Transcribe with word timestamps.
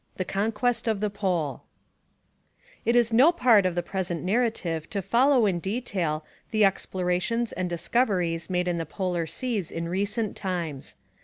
THE 0.15 0.25
CONQUEST 0.25 0.87
OF 0.87 0.99
THE 0.99 1.11
POLE 1.11 1.61
It 2.85 2.95
is 2.95 3.13
no 3.13 3.31
part 3.31 3.67
of 3.67 3.75
the 3.75 3.83
present 3.83 4.23
narrative 4.23 4.89
to 4.89 4.99
follow 4.99 5.45
in 5.45 5.59
detail 5.59 6.25
the 6.49 6.65
explorations 6.65 7.51
and 7.51 7.69
discoveries 7.69 8.49
made 8.49 8.67
in 8.67 8.79
the 8.79 8.87
polar 8.87 9.27
seas 9.27 9.71
in 9.71 9.87
recent 9.87 10.35
times. 10.35 10.95